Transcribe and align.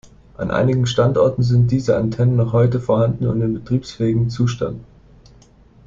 An 0.35 0.49
einigen 0.49 0.87
Standorten 0.87 1.43
sind 1.43 1.69
diese 1.69 1.95
Antennen 1.95 2.35
noch 2.35 2.53
heute 2.53 2.79
vorhanden 2.79 3.27
und 3.27 3.39
in 3.39 3.53
betriebsfähigen 3.53 4.31
Zustand. 4.31 4.83